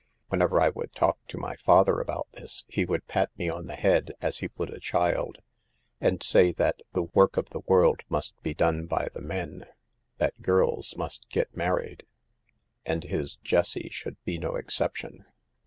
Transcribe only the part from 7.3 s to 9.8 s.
of the world must be done by the men;